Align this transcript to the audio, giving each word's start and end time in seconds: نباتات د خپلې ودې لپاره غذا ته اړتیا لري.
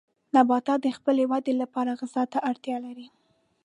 نباتات 0.35 0.79
د 0.83 0.87
خپلې 0.97 1.23
ودې 1.31 1.53
لپاره 1.61 1.97
غذا 1.99 2.23
ته 2.33 2.37
اړتیا 2.49 2.77
لري. 2.85 3.07